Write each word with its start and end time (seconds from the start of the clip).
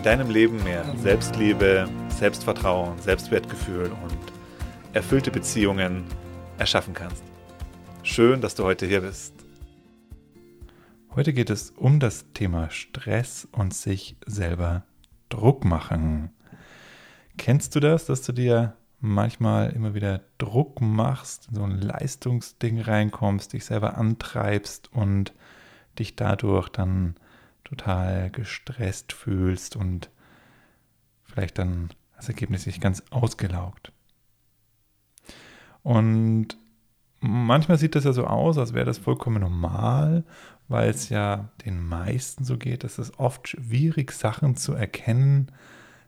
in 0.00 0.04
deinem 0.04 0.30
Leben 0.30 0.64
mehr 0.64 0.82
Selbstliebe, 0.96 1.86
Selbstvertrauen, 2.08 2.98
Selbstwertgefühl 3.00 3.92
und 4.02 4.18
erfüllte 4.94 5.30
Beziehungen 5.30 6.04
erschaffen 6.56 6.94
kannst. 6.94 7.22
Schön, 8.02 8.40
dass 8.40 8.54
du 8.54 8.64
heute 8.64 8.86
hier 8.86 9.02
bist. 9.02 9.34
Heute 11.14 11.34
geht 11.34 11.50
es 11.50 11.72
um 11.72 12.00
das 12.00 12.24
Thema 12.32 12.70
Stress 12.70 13.46
und 13.52 13.74
sich 13.74 14.16
selber 14.24 14.84
Druck 15.28 15.66
machen. 15.66 16.30
Kennst 17.36 17.76
du 17.76 17.80
das, 17.80 18.06
dass 18.06 18.22
du 18.22 18.32
dir 18.32 18.72
manchmal 19.00 19.68
immer 19.68 19.92
wieder 19.92 20.22
Druck 20.38 20.80
machst, 20.80 21.50
so 21.52 21.62
ein 21.62 21.78
Leistungsding 21.78 22.80
reinkommst, 22.80 23.52
dich 23.52 23.66
selber 23.66 23.98
antreibst 23.98 24.90
und 24.94 25.34
dich 25.98 26.16
dadurch 26.16 26.70
dann 26.70 27.16
total 27.70 28.30
gestresst 28.30 29.12
fühlst 29.12 29.76
und 29.76 30.10
vielleicht 31.24 31.58
dann 31.58 31.90
das 32.16 32.28
Ergebnis 32.28 32.64
sich 32.64 32.80
ganz 32.80 33.02
ausgelaugt. 33.10 33.92
Und 35.82 36.48
manchmal 37.20 37.78
sieht 37.78 37.94
das 37.94 38.04
ja 38.04 38.12
so 38.12 38.26
aus, 38.26 38.58
als 38.58 38.74
wäre 38.74 38.84
das 38.84 38.98
vollkommen 38.98 39.40
normal, 39.40 40.24
weil 40.68 40.90
es 40.90 41.08
ja 41.08 41.48
den 41.64 41.82
meisten 41.82 42.44
so 42.44 42.58
geht, 42.58 42.84
dass 42.84 42.98
es 42.98 43.18
oft 43.18 43.48
schwierig 43.48 44.12
Sachen 44.12 44.56
zu 44.56 44.74
erkennen, 44.74 45.50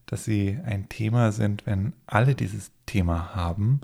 dass 0.06 0.24
sie 0.24 0.58
ein 0.64 0.88
Thema 0.88 1.32
sind, 1.32 1.64
wenn 1.64 1.94
alle 2.06 2.34
dieses 2.34 2.72
Thema 2.86 3.34
haben. 3.34 3.80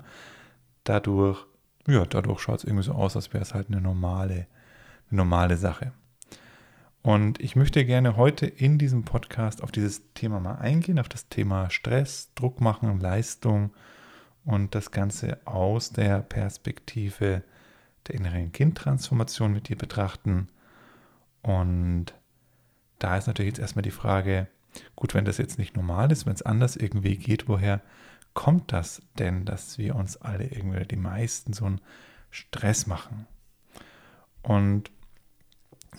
Dadurch, 0.83 1.45
ja, 1.87 2.05
dadurch 2.05 2.41
schaut 2.41 2.59
es 2.59 2.63
irgendwie 2.65 2.83
so 2.83 2.93
aus, 2.93 3.15
als 3.15 3.33
wäre 3.33 3.41
es 3.41 3.53
halt 3.53 3.69
eine 3.69 3.81
normale, 3.81 4.47
eine 5.09 5.17
normale 5.17 5.57
Sache. 5.57 5.93
Und 7.01 7.39
ich 7.39 7.55
möchte 7.55 7.85
gerne 7.85 8.17
heute 8.17 8.45
in 8.45 8.77
diesem 8.77 9.03
Podcast 9.03 9.63
auf 9.63 9.71
dieses 9.71 10.01
Thema 10.13 10.39
mal 10.39 10.55
eingehen, 10.55 10.99
auf 10.99 11.07
das 11.07 11.29
Thema 11.29 11.69
Stress, 11.69 12.31
Druck 12.35 12.59
machen, 12.59 12.99
Leistung 12.99 13.71
und 14.43 14.75
das 14.75 14.91
Ganze 14.91 15.39
aus 15.45 15.91
der 15.91 16.19
Perspektive 16.21 17.43
der 18.07 18.15
inneren 18.15 18.51
Kindtransformation 18.51 19.53
mit 19.53 19.69
dir 19.69 19.77
betrachten. 19.77 20.49
Und 21.41 22.07
da 22.99 23.17
ist 23.17 23.27
natürlich 23.27 23.51
jetzt 23.51 23.59
erstmal 23.59 23.83
die 23.83 23.91
Frage, 23.91 24.47
gut, 24.95 25.13
wenn 25.13 25.25
das 25.25 25.37
jetzt 25.37 25.57
nicht 25.57 25.77
normal 25.77 26.11
ist, 26.11 26.25
wenn 26.25 26.33
es 26.33 26.41
anders 26.41 26.75
irgendwie 26.75 27.15
geht, 27.15 27.47
woher 27.47 27.81
kommt 28.33 28.73
das 28.73 29.01
denn, 29.17 29.45
dass 29.45 29.77
wir 29.77 29.95
uns 29.95 30.17
alle 30.17 30.45
irgendwie, 30.45 30.85
die 30.85 30.97
meisten, 30.97 31.53
so 31.53 31.65
einen 31.65 31.81
Stress 32.29 32.87
machen? 32.87 33.25
Und 34.41 34.91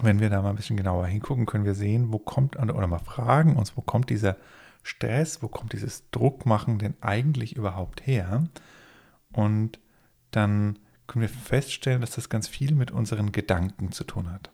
wenn 0.01 0.21
wir 0.21 0.31
da 0.31 0.43
mal 0.43 0.51
ein 0.51 0.57
bisschen 0.57 0.77
genauer 0.77 1.07
hingucken, 1.07 1.47
können 1.47 1.65
wir 1.65 1.75
sehen, 1.75 2.13
wo 2.13 2.19
kommt, 2.19 2.57
oder 2.57 2.87
mal 2.87 2.99
fragen 2.99 3.57
uns, 3.57 3.77
wo 3.77 3.83
kommt 3.83 4.11
dieser 4.11 4.37
Stress, 4.83 5.43
wo 5.43 5.49
kommt 5.49 5.73
dieses 5.73 6.09
Druckmachen 6.11 6.79
denn 6.79 6.95
eigentlich 7.01 7.57
überhaupt 7.57 8.07
her? 8.07 8.45
Und 9.33 9.79
dann 10.31 10.79
können 11.07 11.23
wir 11.23 11.29
feststellen, 11.29 12.01
dass 12.01 12.13
das 12.13 12.29
ganz 12.29 12.49
viel 12.49 12.75
mit 12.75 12.91
unseren 12.91 13.33
Gedanken 13.33 13.93
zu 13.93 14.05
tun 14.05 14.31
hat. 14.31 14.51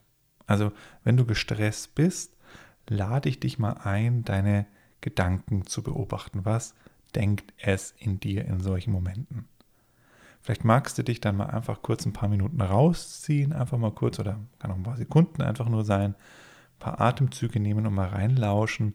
Also, 0.46 0.72
wenn 1.04 1.16
du 1.16 1.24
gestresst 1.24 1.94
bist, 1.94 2.36
lade 2.88 3.28
ich 3.28 3.40
dich 3.40 3.58
mal 3.58 3.74
ein, 3.84 4.24
deine 4.24 4.66
Gedanken 5.00 5.66
zu 5.66 5.82
beobachten. 5.82 6.44
Was 6.44 6.74
denkt 7.14 7.52
es 7.58 7.94
in 7.98 8.20
dir 8.20 8.44
in 8.46 8.60
solchen 8.60 8.92
Momenten? 8.92 9.48
Vielleicht 10.46 10.64
magst 10.64 10.96
du 10.96 11.02
dich 11.02 11.20
dann 11.20 11.36
mal 11.36 11.46
einfach 11.46 11.82
kurz 11.82 12.06
ein 12.06 12.12
paar 12.12 12.28
Minuten 12.28 12.60
rausziehen, 12.60 13.52
einfach 13.52 13.78
mal 13.78 13.90
kurz 13.90 14.20
oder 14.20 14.38
kann 14.60 14.70
auch 14.70 14.76
ein 14.76 14.84
paar 14.84 14.96
Sekunden 14.96 15.42
einfach 15.42 15.68
nur 15.68 15.84
sein, 15.84 16.12
ein 16.12 16.78
paar 16.78 17.00
Atemzüge 17.00 17.58
nehmen 17.58 17.84
und 17.84 17.92
mal 17.92 18.06
reinlauschen. 18.06 18.94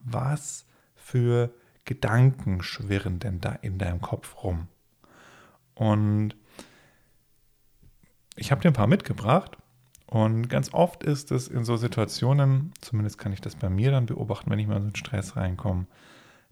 Was 0.00 0.66
für 0.96 1.54
Gedanken 1.84 2.64
schwirren 2.64 3.20
denn 3.20 3.40
da 3.40 3.52
in 3.52 3.78
deinem 3.78 4.00
Kopf 4.00 4.42
rum? 4.42 4.66
Und 5.76 6.34
ich 8.34 8.50
habe 8.50 8.60
dir 8.60 8.72
ein 8.72 8.74
paar 8.74 8.88
mitgebracht 8.88 9.58
und 10.06 10.48
ganz 10.48 10.74
oft 10.74 11.04
ist 11.04 11.30
es 11.30 11.46
in 11.46 11.64
so 11.64 11.76
Situationen, 11.76 12.72
zumindest 12.80 13.16
kann 13.16 13.32
ich 13.32 13.40
das 13.40 13.54
bei 13.54 13.70
mir 13.70 13.92
dann 13.92 14.06
beobachten, 14.06 14.50
wenn 14.50 14.58
ich 14.58 14.66
mal 14.66 14.74
in 14.74 14.82
so 14.82 14.86
einen 14.88 14.96
Stress 14.96 15.36
reinkomme, 15.36 15.86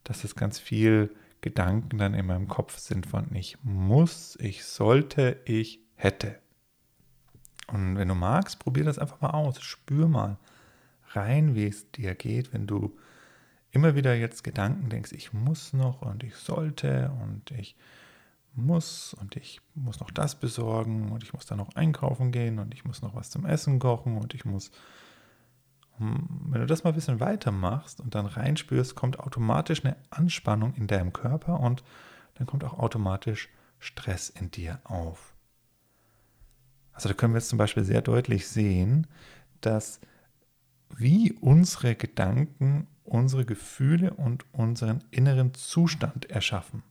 dass 0.05 0.23
es 0.23 0.37
ganz 0.37 0.61
viel 0.61 1.13
Gedanken 1.41 1.99
dann 1.99 2.15
in 2.15 2.27
meinem 2.27 2.49
Kopf 2.49 2.79
sind 2.79 3.07
von 3.07 3.35
ich 3.35 3.57
muss, 3.63 4.37
ich 4.41 4.65
sollte, 4.65 5.41
ich 5.45 5.81
hätte. 5.95 6.39
Und 7.69 7.97
wenn 7.97 8.09
du 8.09 8.15
magst, 8.15 8.59
probier 8.59 8.85
das 8.85 8.99
einfach 8.99 9.21
mal 9.21 9.31
aus. 9.31 9.61
Spür 9.61 10.09
mal 10.09 10.39
rein, 11.11 11.55
wie 11.55 11.67
es 11.67 11.91
dir 11.91 12.15
geht, 12.15 12.53
wenn 12.53 12.67
du 12.67 12.97
immer 13.71 13.95
wieder 13.95 14.15
jetzt 14.15 14.43
Gedanken 14.45 14.89
denkst, 14.89 15.13
ich 15.13 15.33
muss 15.33 15.73
noch 15.73 16.03
und 16.03 16.23
ich 16.23 16.35
sollte 16.37 17.11
und 17.23 17.51
ich 17.51 17.77
muss 18.55 19.15
und 19.15 19.37
ich 19.37 19.61
muss 19.75 20.01
noch 20.01 20.11
das 20.11 20.35
besorgen 20.35 21.13
und 21.13 21.23
ich 21.23 21.33
muss 21.33 21.47
dann 21.47 21.59
noch 21.59 21.77
einkaufen 21.77 22.33
gehen 22.33 22.59
und 22.59 22.75
ich 22.75 22.85
muss 22.85 23.03
noch 23.03 23.15
was 23.15 23.31
zum 23.31 23.45
Essen 23.47 23.79
kochen 23.79 24.17
und 24.17 24.35
ich 24.35 24.45
muss 24.45 24.71
wenn 25.99 26.61
du 26.61 26.67
das 26.67 26.85
mal 26.85 26.91
ein 26.91 26.95
bisschen 26.95 27.21
weitermachst 27.21 28.01
und 28.01 28.15
dann 28.15 28.27
reinspürst, 28.27 28.95
kommt 28.95 29.19
automatisch 29.19 29.85
eine 29.85 29.97
Anspannung 30.11 30.75
in 30.75 30.87
deinem 30.87 31.13
Körper 31.13 31.61
und 31.61 31.83
dann 32.35 32.47
kommt 32.47 32.65
auch 32.65 32.79
automatisch 32.79 33.49
Stress 33.79 34.29
in 34.29 34.51
dir 34.51 34.81
auf. 34.85 35.35
Also 36.93 37.09
da 37.09 37.15
können 37.15 37.35
wir 37.35 37.39
jetzt 37.39 37.49
zum 37.49 37.59
Beispiel 37.59 37.85
sehr 37.85 38.03
deutlich 38.03 38.49
sehen, 38.49 39.07
dass 39.61 40.01
wie 40.97 41.33
unsere 41.33 41.95
Gedanken 41.95 42.89
unsere 43.09 43.45
Gefühle 43.45 44.15
und 44.15 44.45
unseren 44.53 45.03
inneren 45.11 45.55
Zustand 45.55 46.31
erschaffen. 46.31 46.83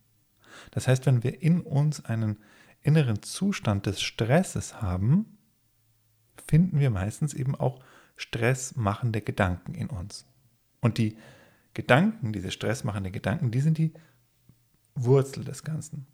Das 0.71 0.87
heißt, 0.87 1.05
wenn 1.05 1.23
wir 1.23 1.41
in 1.41 1.61
uns 1.61 2.03
einen 2.05 2.37
inneren 2.81 3.21
Zustand 3.21 3.85
des 3.85 4.01
Stresses 4.01 4.81
haben, 4.81 5.37
finden 6.47 6.79
wir 6.79 6.89
meistens 6.89 7.33
eben 7.33 7.55
auch 7.55 7.79
stressmachende 8.17 9.21
Gedanken 9.21 9.75
in 9.75 9.89
uns. 9.89 10.25
Und 10.81 10.97
die 10.97 11.17
Gedanken, 11.73 12.33
diese 12.33 12.51
stressmachenden 12.51 13.13
Gedanken, 13.13 13.51
die 13.51 13.61
sind 13.61 13.77
die 13.77 13.93
Wurzel 14.95 15.43
des 15.43 15.63
Ganzen. 15.63 16.07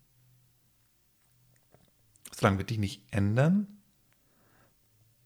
Solange 2.36 2.60
wir 2.60 2.66
die 2.66 2.78
nicht 2.78 3.02
ändern, 3.12 3.68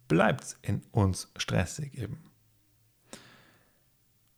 bleibt 0.07 0.43
es 0.43 0.59
in 0.61 0.83
uns 0.91 1.31
stressig 1.35 1.97
eben. 1.97 2.31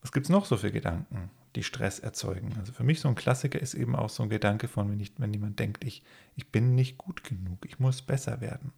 Was 0.01 0.13
gibt 0.13 0.27
es 0.27 0.29
noch 0.29 0.45
so 0.45 0.55
für 0.55 0.71
Gedanken, 0.71 1.29
die 1.55 1.63
Stress 1.63 1.99
erzeugen? 1.99 2.55
Also 2.57 2.71
für 2.71 2.83
mich 2.83 3.01
so 3.01 3.09
ein 3.09 3.15
Klassiker 3.15 3.59
ist 3.59 3.73
eben 3.73 3.95
auch 3.95 4.09
so 4.09 4.23
ein 4.23 4.29
Gedanke 4.29 4.69
von, 4.69 4.89
wenn, 4.89 4.99
ich, 5.01 5.11
wenn 5.17 5.33
jemand 5.33 5.59
denkt, 5.59 5.83
ich, 5.83 6.03
ich 6.35 6.49
bin 6.49 6.73
nicht 6.73 6.97
gut 6.97 7.25
genug, 7.25 7.65
ich 7.65 7.79
muss 7.79 8.01
besser 8.01 8.39
werden 8.39 8.71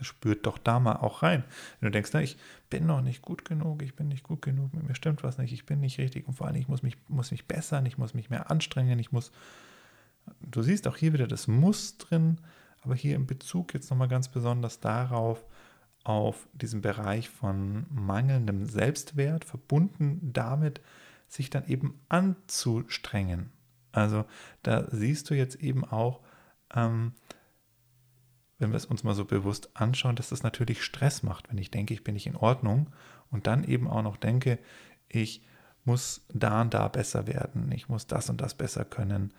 spürt 0.00 0.46
doch 0.46 0.58
da 0.58 0.80
mal 0.80 0.96
auch 0.96 1.22
rein. 1.22 1.44
Wenn 1.80 1.88
du 1.88 1.90
denkst, 1.92 2.10
na, 2.12 2.22
ich 2.22 2.36
bin 2.70 2.86
noch 2.86 3.00
nicht 3.00 3.22
gut 3.22 3.44
genug, 3.44 3.82
ich 3.82 3.94
bin 3.94 4.08
nicht 4.08 4.22
gut 4.22 4.42
genug, 4.42 4.74
mit 4.74 4.86
mir 4.86 4.94
stimmt 4.94 5.22
was 5.22 5.38
nicht, 5.38 5.52
ich 5.52 5.66
bin 5.66 5.80
nicht 5.80 5.98
richtig 5.98 6.26
und 6.28 6.34
vor 6.34 6.46
allem, 6.46 6.56
ich 6.56 6.68
muss 6.68 6.82
mich, 6.82 6.96
muss 7.08 7.30
mich 7.30 7.46
bessern, 7.46 7.86
ich 7.86 7.98
muss 7.98 8.14
mich 8.14 8.30
mehr 8.30 8.50
anstrengen, 8.50 8.98
ich 8.98 9.12
muss, 9.12 9.32
du 10.40 10.62
siehst 10.62 10.86
auch 10.88 10.96
hier 10.96 11.12
wieder 11.12 11.26
das 11.26 11.46
Muss 11.48 11.98
drin, 11.98 12.38
aber 12.82 12.94
hier 12.94 13.16
im 13.16 13.26
Bezug 13.26 13.74
jetzt 13.74 13.90
nochmal 13.90 14.08
ganz 14.08 14.28
besonders 14.28 14.80
darauf, 14.80 15.44
auf 16.04 16.48
diesen 16.52 16.80
Bereich 16.80 17.28
von 17.28 17.86
mangelndem 17.90 18.64
Selbstwert, 18.64 19.44
verbunden 19.44 20.30
damit, 20.32 20.80
sich 21.26 21.50
dann 21.50 21.66
eben 21.66 22.00
anzustrengen. 22.08 23.50
Also 23.92 24.24
da 24.62 24.86
siehst 24.90 25.28
du 25.28 25.34
jetzt 25.34 25.56
eben 25.56 25.84
auch, 25.84 26.20
ähm, 26.74 27.12
wenn 28.58 28.70
wir 28.70 28.76
es 28.76 28.86
uns 28.86 29.04
mal 29.04 29.14
so 29.14 29.24
bewusst 29.24 29.70
anschauen, 29.74 30.16
dass 30.16 30.30
das 30.30 30.42
natürlich 30.42 30.82
Stress 30.82 31.22
macht, 31.22 31.50
wenn 31.50 31.58
ich 31.58 31.70
denke, 31.70 31.94
ich 31.94 32.04
bin 32.04 32.14
nicht 32.14 32.26
in 32.26 32.36
Ordnung 32.36 32.88
und 33.30 33.46
dann 33.46 33.64
eben 33.64 33.88
auch 33.88 34.02
noch 34.02 34.16
denke, 34.16 34.58
ich 35.08 35.42
muss 35.84 36.24
da 36.32 36.60
und 36.60 36.74
da 36.74 36.88
besser 36.88 37.26
werden, 37.26 37.72
ich 37.72 37.88
muss 37.88 38.06
das 38.06 38.28
und 38.28 38.40
das 38.40 38.54
besser 38.54 38.84
können. 38.84 39.32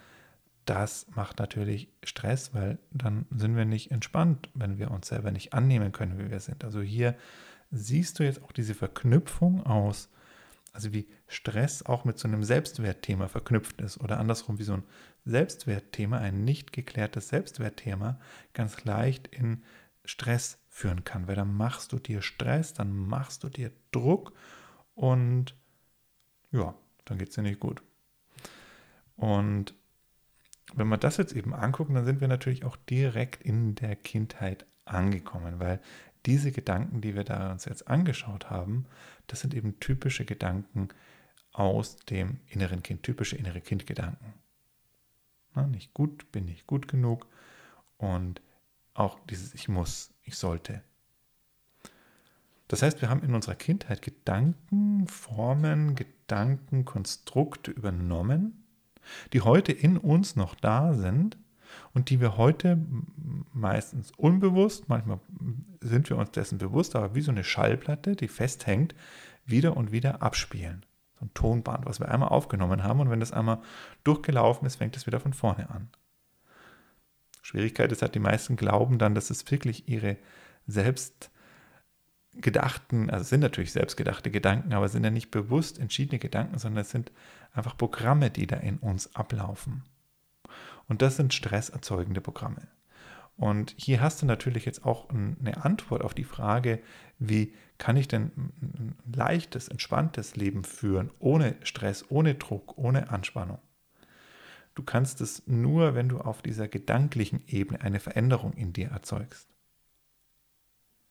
Das 0.66 1.08
macht 1.16 1.40
natürlich 1.40 1.90
Stress, 2.04 2.54
weil 2.54 2.80
dann 2.92 3.26
sind 3.30 3.56
wir 3.56 3.66
nicht 3.66 3.92
entspannt, 3.92 4.50
wenn 4.54 4.78
wir 4.78 4.92
uns 4.92 5.08
selber 5.08 5.32
nicht 5.32 5.54
annehmen 5.54 5.92
können, 5.92 6.20
wie 6.20 6.30
wir 6.30 6.40
sind. 6.40 6.64
Also 6.64 6.82
hier 6.82 7.16
siehst 7.72 8.20
du 8.20 8.24
jetzt 8.24 8.44
auch 8.44 8.52
diese 8.52 8.74
Verknüpfung 8.74 9.66
aus 9.66 10.10
Also 10.74 10.94
wie 10.94 11.08
Stress 11.28 11.86
auch 11.86 12.06
mit 12.06 12.20
so 12.20 12.28
einem 12.28 12.44
Selbstwertthema 12.44 13.28
verknüpft 13.28 13.82
ist 13.82 14.00
oder 14.00 14.20
andersrum 14.20 14.60
wie 14.60 14.64
so 14.64 14.74
ein 14.74 14.84
Selbstwertthema, 15.26 16.18
ein 16.18 16.44
nicht 16.44 16.74
geklärtes 16.74 17.30
Selbstwertthema 17.30 18.20
ganz 18.54 18.84
leicht 18.86 19.28
in 19.28 19.64
Stress 20.06 20.60
führen 20.70 21.04
kann, 21.04 21.28
weil 21.28 21.36
dann 21.36 21.54
machst 21.54 21.92
du 21.92 22.00
dir 22.00 22.22
Stress, 22.22 22.74
dann 22.74 22.96
machst 22.96 23.44
du 23.44 23.50
dir 23.50 23.72
Druck 23.92 24.34
und 24.96 25.56
ja, 26.52 26.74
dann 27.06 27.18
geht 27.18 27.30
es 27.30 27.36
dir 27.36 27.42
nicht 27.42 27.60
gut. 27.60 27.82
Und 29.16 29.76
wenn 30.74 30.88
wir 30.88 30.98
das 30.98 31.18
jetzt 31.18 31.34
eben 31.34 31.54
angucken, 31.54 31.96
dann 31.96 32.06
sind 32.06 32.22
wir 32.22 32.28
natürlich 32.28 32.64
auch 32.64 32.78
direkt 32.78 33.44
in 33.44 33.76
der 33.76 33.96
Kindheit 33.96 34.66
angekommen, 34.86 35.60
weil 35.60 35.82
diese 36.26 36.52
Gedanken, 36.52 37.02
die 37.02 37.16
wir 37.16 37.24
da 37.24 37.52
uns 37.52 37.66
jetzt 37.66 37.88
angeschaut 37.88 38.50
haben, 38.50 38.86
das 39.32 39.40
sind 39.42 39.54
eben 39.54 39.80
typische 39.80 40.26
Gedanken 40.26 40.90
aus 41.52 41.98
dem 41.98 42.40
inneren 42.48 42.84
Kind, 42.84 43.04
typische 43.04 43.36
innere 43.36 43.62
Kindgedanken. 43.62 44.34
Na, 45.56 45.66
nicht 45.68 45.94
gut, 45.94 46.32
bin 46.32 46.46
nicht 46.46 46.68
gut 46.68 46.88
genug 46.88 47.28
und 47.98 48.42
auch 48.94 49.20
dieses 49.30 49.54
Ich 49.54 49.70
muss, 49.70 50.12
ich 50.24 50.36
sollte. 50.36 50.84
Das 52.68 52.82
heißt, 52.82 53.02
wir 53.02 53.10
haben 53.10 53.24
in 53.24 53.34
unserer 53.34 53.56
Kindheit 53.56 54.02
Gedanken, 54.02 55.08
Formen, 55.08 55.96
Gedanken, 55.96 56.86
Konstrukte 56.86 57.72
übernommen, 57.72 58.64
die 59.34 59.42
heute 59.42 59.72
in 59.72 59.98
uns 59.98 60.36
noch 60.36 60.54
da 60.56 60.94
sind 60.94 61.38
und 61.94 62.10
die 62.10 62.20
wir 62.20 62.38
heute 62.38 62.78
meistens 63.54 64.12
unbewusst, 64.18 64.90
manchmal 64.90 65.20
sind 65.82 66.10
wir 66.10 66.18
uns 66.18 66.32
dessen 66.32 66.58
bewusst, 66.58 66.96
aber 66.96 67.16
wie 67.16 67.22
so 67.22 67.32
eine 67.32 67.44
Schallplatte, 67.44 68.16
die 68.16 68.28
festhängt, 68.28 68.96
wieder 69.46 69.76
und 69.76 69.92
wieder 69.92 70.22
abspielen. 70.22 70.86
So 71.20 71.26
ein 71.26 71.34
Tonband, 71.34 71.86
was 71.86 72.00
wir 72.00 72.10
einmal 72.10 72.30
aufgenommen 72.30 72.84
haben 72.84 73.00
und 73.00 73.10
wenn 73.10 73.20
das 73.20 73.34
einmal 73.34 73.60
durchgelaufen 74.04 74.66
ist, 74.66 74.78
fängt 74.78 74.96
es 74.96 75.08
wieder 75.08 75.20
von 75.20 75.34
vorne 75.34 75.70
an. 75.70 75.90
Schwierigkeit 77.42 77.92
ist 77.92 78.02
halt, 78.02 78.16
die 78.16 78.20
meisten 78.20 78.56
glauben 78.56 79.00
dann, 79.00 79.16
dass 79.16 79.30
es 79.30 79.50
wirklich 79.50 79.90
ihre 79.90 80.18
selbst 80.68 81.32
gedachten, 82.34 83.10
also 83.10 83.26
sind 83.26 83.40
natürlich 83.40 83.72
selbstgedachte 83.72 84.30
Gedanken, 84.32 84.74
aber 84.74 84.88
sind 84.88 85.04
ja 85.04 85.10
nicht 85.10 85.32
bewusst 85.32 85.80
entschiedene 85.80 86.20
Gedanken, 86.20 86.60
sondern 86.60 86.84
es 86.84 86.92
sind 86.92 87.12
einfach 87.54 87.76
Programme, 87.76 88.30
die 88.30 88.48
da 88.48 88.58
in 88.58 88.78
uns 88.78 89.16
ablaufen. 89.16 89.84
Und 90.90 91.02
das 91.02 91.16
sind 91.16 91.34
stresserzeugende 91.34 92.20
Programme. 92.20 92.68
Und 93.38 93.74
hier 93.78 94.02
hast 94.02 94.22
du 94.22 94.26
natürlich 94.26 94.66
jetzt 94.66 94.84
auch 94.84 95.08
eine 95.10 95.64
Antwort 95.64 96.04
auf 96.04 96.14
die 96.14 96.26
Frage, 96.26 96.82
wie 97.20 97.54
kann 97.78 97.96
ich 97.96 98.10
denn 98.10 98.32
ein 98.62 98.98
leichtes, 99.16 99.70
entspanntes 99.70 100.36
Leben 100.36 100.66
führen, 100.66 101.12
ohne 101.20 101.56
Stress, 101.64 102.04
ohne 102.10 102.36
Druck, 102.36 102.78
ohne 102.78 103.12
Anspannung. 103.12 103.60
Du 104.76 104.84
kannst 104.84 105.22
es 105.22 105.44
nur, 105.48 105.96
wenn 105.96 106.10
du 106.10 106.20
auf 106.20 106.42
dieser 106.42 106.68
gedanklichen 106.68 107.42
Ebene 107.48 107.80
eine 107.82 108.02
Veränderung 108.02 108.54
in 108.54 108.74
dir 108.74 108.90
erzeugst. 108.90 109.48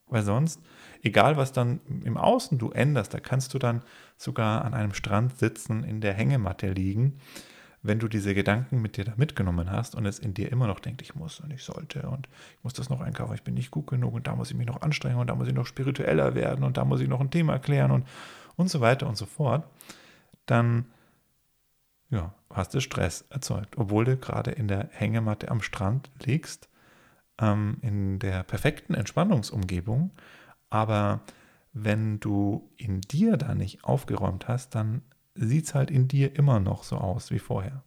Weil 0.07 0.23
sonst, 0.23 0.61
egal 1.03 1.37
was 1.37 1.53
dann 1.53 1.81
im 2.05 2.17
Außen 2.17 2.59
du 2.59 2.71
änderst, 2.71 3.15
da 3.15 3.21
kannst 3.21 3.55
du 3.55 3.59
dann 3.59 3.83
sogar 4.17 4.65
an 4.65 4.75
einem 4.75 4.93
Strand 4.93 5.39
sitzen, 5.39 5.85
in 5.85 6.01
der 6.01 6.15
Hängematte 6.15 6.71
liegen 6.73 7.21
wenn 7.83 7.99
du 7.99 8.09
diese 8.09 8.35
Gedanken 8.35 8.83
mit 8.83 8.97
dir 8.97 9.05
da 9.05 9.13
mitgenommen 9.17 9.71
hast 9.71 9.95
und 9.95 10.05
es 10.07 10.19
in 10.19 10.35
dir 10.35 10.51
immer 10.51 10.67
noch 10.67 10.81
denkt, 10.81 11.03
ich 11.03 11.15
muss 11.15 11.41
und 11.41 11.53
ich 11.53 11.63
sollte 11.63 12.09
und 12.09 12.29
ich 12.57 12.65
muss 12.65 12.75
das 12.75 12.91
noch 12.91 13.01
einkaufen, 13.01 13.35
ich 13.35 13.45
bin 13.45 13.55
nicht 13.55 13.71
gut 13.71 13.87
genug 13.87 14.15
und 14.15 14.27
da 14.27 14.35
muss 14.35 14.51
ich 14.51 14.57
mich 14.57 14.67
noch 14.67 14.83
anstrengen 14.83 15.19
und 15.19 15.29
da 15.29 15.35
muss 15.35 15.49
ich 15.49 15.55
noch 15.55 15.67
spiritueller 15.67 16.35
werden 16.35 16.65
und 16.65 16.77
da 16.77 16.85
muss 16.85 17.01
ich 17.01 17.09
noch 17.09 17.21
ein 17.21 17.31
Thema 17.31 17.59
klären 17.59 17.91
und, 17.91 18.07
und 18.57 18.69
so 18.69 18.81
weiter 18.81 19.07
und 19.07 19.17
so 19.17 19.27
fort, 19.27 19.65
dann 20.47 20.87
ja, 22.11 22.35
hast 22.51 22.75
du 22.75 22.81
Stress 22.81 23.25
erzeugt, 23.31 23.77
obwohl 23.77 24.05
du 24.05 24.17
gerade 24.17 24.51
in 24.51 24.67
der 24.67 24.89
Hängematte 24.93 25.51
am 25.51 25.63
Strand 25.63 26.11
liegst, 26.25 26.69
ähm, 27.39 27.79
in 27.83 28.19
der 28.19 28.43
perfekten 28.43 28.95
Entspannungsumgebung, 28.95 30.11
aber 30.71 31.21
wenn 31.73 32.19
du 32.19 32.71
in 32.77 33.03
dir 33.03 33.37
da 33.37 33.55
nicht 33.55 33.85
aufgeräumt 33.85 34.49
hast, 34.49 34.75
dann 34.75 35.03
sieht 35.39 35.67
es 35.67 35.75
halt 35.75 35.91
in 35.91 36.09
dir 36.09 36.37
immer 36.37 36.61
noch 36.61 36.83
so 36.83 36.97
aus 36.97 37.31
wie 37.31 37.39
vorher. 37.39 37.83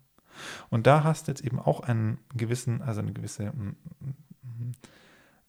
Und 0.70 0.88
da 0.88 1.04
hast 1.04 1.28
du 1.28 1.32
jetzt 1.32 1.44
eben 1.44 1.60
auch 1.60 1.82
einen 1.82 2.18
gewissen, 2.36 2.82
also 2.82 3.02
eine 3.02 3.14
gewisse, 3.14 3.48
ein, 3.48 3.76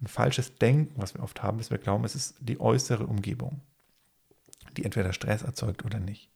ein 0.00 0.06
falsches 0.06 0.56
Denken, 0.56 1.00
was 1.00 1.14
wir 1.14 1.22
oft 1.22 1.42
haben, 1.42 1.58
dass 1.58 1.70
wir 1.70 1.78
glauben, 1.78 2.04
es 2.04 2.14
ist 2.14 2.36
die 2.40 2.60
äußere 2.60 3.06
Umgebung, 3.06 3.60
die 4.76 4.84
entweder 4.84 5.12
Stress 5.12 5.42
erzeugt 5.42 5.84
oder 5.84 6.00
nicht. 6.00 6.28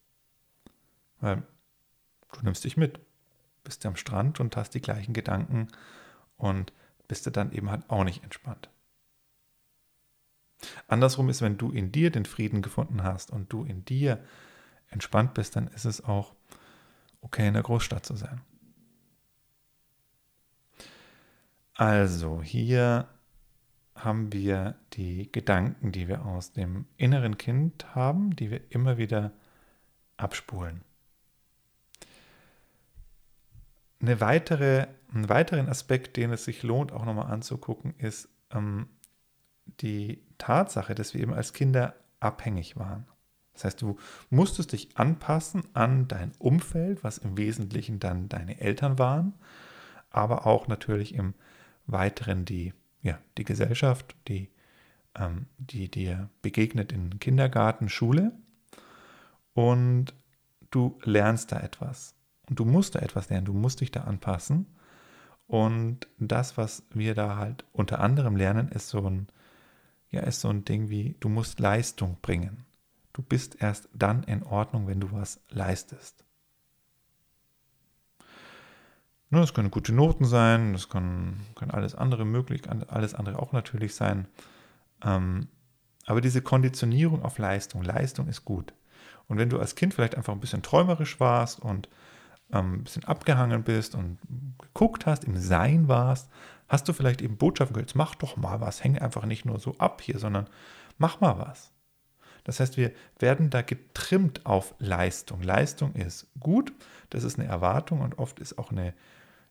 Weil 1.21 1.43
du 2.33 2.43
nimmst 2.43 2.65
dich 2.65 2.77
mit, 2.77 3.01
bist 3.65 3.85
am 3.85 3.97
Strand 3.97 4.41
und 4.41 4.57
hast 4.57 4.71
die 4.71 4.81
gleichen 4.81 5.13
Gedanken 5.13 5.69
und 6.37 6.73
bist 7.09 7.27
du 7.27 7.31
dann 7.31 7.53
eben 7.53 7.71
halt 7.71 7.89
auch 7.91 8.05
nicht 8.05 8.23
entspannt. 8.23 8.71
Andersrum 10.89 11.29
ist, 11.29 11.43
wenn 11.43 11.59
du 11.59 11.71
in 11.71 11.93
dir 11.93 12.11
den 12.11 12.25
Frieden 12.25 12.63
gefunden 12.63 13.03
hast 13.03 13.31
und 13.31 13.53
du 13.53 13.65
in 13.65 13.85
dir 13.85 14.23
entspannt 14.91 15.35
bist, 15.35 15.57
dann 15.57 15.69
ist 15.69 15.85
es 15.85 16.05
auch 16.05 16.35
okay, 17.21 17.49
in 17.49 17.55
der 17.55 17.63
Großstadt 17.63 18.07
zu 18.07 18.17
sein. 18.17 18.41
Also, 21.75 22.43
hier 22.43 23.09
haben 23.95 24.33
wir 24.33 24.77
die 24.93 25.31
Gedanken, 25.31 25.93
die 25.93 26.09
wir 26.09 26.25
aus 26.25 26.53
dem 26.53 26.87
inneren 26.97 27.39
Kind 27.39 27.95
haben, 27.95 28.37
die 28.37 28.51
wir 28.51 28.61
immer 28.71 28.99
wieder 28.99 29.33
abspulen. 30.17 30.83
Eine 34.01 34.21
weitere, 34.21 34.87
einen 35.13 35.29
weiteren 35.29 35.69
Aspekt, 35.69 36.17
den 36.17 36.31
es 36.31 36.45
sich 36.45 36.63
lohnt, 36.63 36.93
auch 36.93 37.05
nochmal 37.05 37.31
anzugucken, 37.31 37.95
ist 37.99 38.29
ähm, 38.51 38.89
die 39.81 40.23
Tatsache, 40.39 40.95
dass 40.95 41.15
wir 41.15 41.21
eben 41.23 41.35
als 41.35 41.53
Kinder 41.53 41.95
abhängig 42.21 42.77
waren. 42.77 43.07
Das 43.57 43.65
heißt, 43.65 43.83
du 43.83 43.97
musstest 44.29 44.73
dich 44.73 44.97
anpassen 44.99 45.65
an 45.73 46.09
dein 46.09 46.33
Umfeld, 46.39 47.03
was 47.03 47.17
im 47.17 47.39
Wesentlichen 47.39 47.99
dann 47.99 48.29
deine 48.29 48.61
Eltern 48.61 48.99
waren, 48.99 49.33
aber 50.11 50.47
auch 50.47 50.69
natürlich 50.69 51.15
im 51.15 51.35
Weiteren 51.87 52.45
die, 52.45 52.75
ja, 53.01 53.19
die 53.39 53.45
Gesellschaft, 53.45 54.15
die, 54.29 54.51
ähm, 55.15 55.47
die 55.57 55.91
dir 55.91 56.29
begegnet 56.43 56.93
in 56.93 57.19
Kindergarten, 57.19 57.89
Schule. 57.89 58.33
Und 59.55 60.13
du 60.71 60.99
lernst 61.03 61.53
da 61.53 61.61
etwas. 61.61 62.15
Und 62.49 62.59
du 62.59 62.67
musst 62.67 62.95
da 62.95 62.99
etwas 62.99 63.31
lernen, 63.31 63.47
du 63.47 63.55
musst 63.55 63.81
dich 63.81 63.91
da 63.91 64.03
anpassen. 64.03 64.67
Und 65.47 66.09
das, 66.19 66.59
was 66.59 66.83
wir 66.91 67.15
da 67.15 67.37
halt 67.37 67.65
unter 67.73 68.01
anderem 68.01 68.37
lernen, 68.37 68.69
ist 68.69 68.91
so 68.91 69.09
ein, 69.09 69.29
ja, 70.11 70.21
ist 70.21 70.43
so 70.43 70.51
ein 70.51 70.67
Ding 70.67 70.91
wie, 70.91 71.17
du 71.21 71.31
musst 71.31 71.59
Leistung 71.59 72.19
bringen. 72.21 72.67
Du 73.17 73.23
bist 73.23 73.63
erst 73.63 73.89
dann 73.95 74.25
in 74.25 74.43
Ordnung, 74.43 74.89
wenn 74.89 75.01
du 75.01 75.11
was 75.11 75.41
leistest. 75.49 76.23
Das 79.31 79.55
können 79.55 79.71
gute 79.71 79.95
Noten 79.95 80.27
sein, 80.27 80.75
das 80.75 80.91
kann, 80.91 81.41
kann 81.55 81.71
alles 81.71 81.95
andere 81.95 82.27
möglich, 82.27 82.65
alles 82.89 83.15
andere 83.15 83.39
auch 83.39 83.53
natürlich 83.53 83.95
sein. 83.95 84.29
Ähm, 85.03 85.49
aber 86.05 86.21
diese 86.21 86.43
Konditionierung 86.43 87.23
auf 87.23 87.39
Leistung, 87.39 87.83
Leistung 87.83 88.29
ist 88.29 88.45
gut. 88.45 88.75
Und 89.29 89.39
wenn 89.39 89.49
du 89.49 89.59
als 89.59 89.77
Kind 89.77 89.95
vielleicht 89.95 90.15
einfach 90.15 90.35
ein 90.35 90.41
bisschen 90.41 90.63
träumerisch 90.63 91.19
warst 91.19 91.59
und 91.59 91.89
ähm, 92.53 92.75
ein 92.75 92.85
bisschen 92.85 93.05
abgehangen 93.05 93.63
bist 93.63 93.95
und 93.95 94.19
geguckt 94.61 95.07
hast, 95.07 95.25
im 95.25 95.39
Sein 95.39 95.89
warst, 95.89 96.29
hast 96.69 96.87
du 96.87 96.93
vielleicht 96.93 97.23
eben 97.23 97.39
Botschaften 97.39 97.73
gehört, 97.73 97.95
mach 97.95 98.15
doch 98.15 98.37
mal 98.37 98.61
was, 98.61 98.85
hänge 98.85 99.01
einfach 99.01 99.25
nicht 99.25 99.47
nur 99.47 99.59
so 99.59 99.75
ab 99.79 100.03
hier, 100.03 100.19
sondern 100.19 100.49
mach 100.99 101.21
mal 101.23 101.39
was. 101.39 101.73
Das 102.47 102.61
heißt, 102.61 102.77
wir 102.77 102.93
werden 103.19 103.51
da 103.51 103.61
getrimmt 103.61 104.47
auf 104.47 104.77
Leistung. 104.79 105.43
Leistung 105.43 105.93
ist 105.95 106.29
gut, 106.39 106.73
das 107.11 107.25
ist 107.25 107.41
eine 107.41 107.49
Erwartung 107.49 108.03
und 108.03 108.21
oft 108.21 108.39
ist 108.39 108.57
auch 108.57 108.71
eine, 108.71 108.95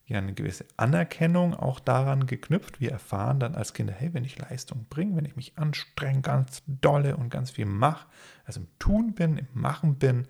ja, 0.05 0.17
eine 0.17 0.33
gewisse 0.33 0.63
Anerkennung 0.77 1.53
auch 1.53 1.81
daran 1.81 2.25
geknüpft. 2.25 2.79
Wir 2.79 2.91
erfahren 2.91 3.41
dann 3.41 3.53
als 3.53 3.73
Kinder, 3.73 3.91
hey, 3.91 4.13
wenn 4.13 4.23
ich 4.23 4.39
Leistung 4.39 4.85
bringe, 4.89 5.17
wenn 5.17 5.25
ich 5.25 5.35
mich 5.35 5.57
anstrenge, 5.57 6.21
ganz 6.21 6.63
dolle 6.67 7.17
und 7.17 7.29
ganz 7.29 7.51
viel 7.51 7.65
mache, 7.65 8.07
also 8.45 8.61
im 8.61 8.67
Tun 8.79 9.13
bin, 9.13 9.39
im 9.39 9.47
Machen 9.51 9.95
bin, 9.95 10.25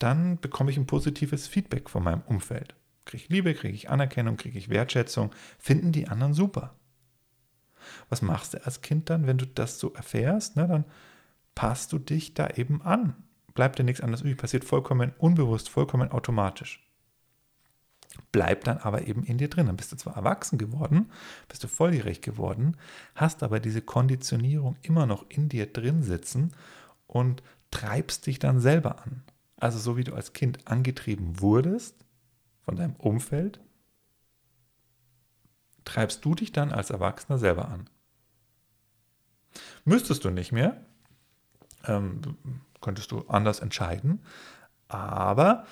dann 0.00 0.40
bekomme 0.40 0.72
ich 0.72 0.78
ein 0.78 0.86
positives 0.86 1.46
Feedback 1.46 1.88
von 1.88 2.02
meinem 2.02 2.22
Umfeld. 2.22 2.74
Kriege 3.04 3.22
ich 3.22 3.28
Liebe, 3.28 3.54
kriege 3.54 3.74
ich 3.74 3.88
Anerkennung, 3.88 4.36
kriege 4.36 4.58
ich 4.58 4.68
Wertschätzung, 4.68 5.30
finden 5.60 5.92
die 5.92 6.08
anderen 6.08 6.34
super. 6.34 6.74
Was 8.08 8.20
machst 8.20 8.54
du 8.54 8.64
als 8.66 8.80
Kind 8.80 9.10
dann, 9.10 9.28
wenn 9.28 9.38
du 9.38 9.46
das 9.46 9.78
so 9.78 9.92
erfährst? 9.92 10.56
Ne, 10.56 10.66
dann 10.66 10.84
passt 11.58 11.92
du 11.92 11.98
dich 11.98 12.34
da 12.34 12.50
eben 12.50 12.82
an. 12.82 13.16
Bleibt 13.52 13.80
dir 13.80 13.82
nichts 13.82 14.00
anderes 14.00 14.20
übrig, 14.20 14.36
passiert 14.36 14.64
vollkommen 14.64 15.12
unbewusst, 15.18 15.68
vollkommen 15.68 16.12
automatisch. 16.12 16.88
Bleibt 18.30 18.68
dann 18.68 18.78
aber 18.78 19.08
eben 19.08 19.24
in 19.24 19.38
dir 19.38 19.50
drin. 19.50 19.66
Dann 19.66 19.76
bist 19.76 19.90
du 19.90 19.96
zwar 19.96 20.14
erwachsen 20.14 20.56
geworden, 20.56 21.10
bist 21.48 21.64
du 21.64 21.66
volljährig 21.66 22.20
geworden, 22.20 22.76
hast 23.16 23.42
aber 23.42 23.58
diese 23.58 23.82
Konditionierung 23.82 24.76
immer 24.82 25.04
noch 25.06 25.28
in 25.28 25.48
dir 25.48 25.66
drin 25.66 26.04
sitzen 26.04 26.52
und 27.08 27.42
treibst 27.72 28.28
dich 28.28 28.38
dann 28.38 28.60
selber 28.60 29.02
an. 29.02 29.24
Also 29.56 29.80
so 29.80 29.96
wie 29.96 30.04
du 30.04 30.14
als 30.14 30.34
Kind 30.34 30.68
angetrieben 30.68 31.40
wurdest 31.40 32.04
von 32.60 32.76
deinem 32.76 32.94
Umfeld, 32.94 33.58
treibst 35.84 36.24
du 36.24 36.36
dich 36.36 36.52
dann 36.52 36.70
als 36.70 36.90
Erwachsener 36.90 37.38
selber 37.38 37.66
an. 37.68 37.90
Müsstest 39.84 40.24
du 40.24 40.30
nicht 40.30 40.52
mehr, 40.52 40.84
ähm, 41.88 42.20
könntest 42.80 43.10
du 43.10 43.24
anders 43.28 43.60
entscheiden, 43.60 44.20
aber 44.88 45.66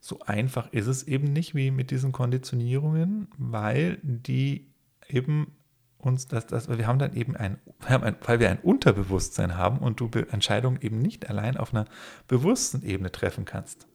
so 0.00 0.20
einfach 0.20 0.72
ist 0.72 0.86
es 0.86 1.02
eben 1.04 1.32
nicht 1.32 1.54
wie 1.54 1.70
mit 1.70 1.90
diesen 1.90 2.12
Konditionierungen, 2.12 3.28
weil 3.36 3.98
die 4.02 4.66
eben 5.08 5.52
uns 5.98 6.26
das, 6.26 6.46
das, 6.46 6.68
wir 6.68 6.86
haben 6.86 6.98
dann 6.98 7.14
eben 7.14 7.36
ein, 7.36 7.58
ein, 7.86 8.16
weil 8.24 8.40
wir 8.40 8.50
ein 8.50 8.58
Unterbewusstsein 8.58 9.56
haben 9.56 9.78
und 9.78 10.00
du 10.00 10.10
Entscheidungen 10.30 10.80
eben 10.80 10.98
nicht 10.98 11.28
allein 11.28 11.56
auf 11.56 11.74
einer 11.74 11.86
bewussten 12.26 12.82
Ebene 12.82 13.12
treffen 13.12 13.44
kannst. 13.44 13.86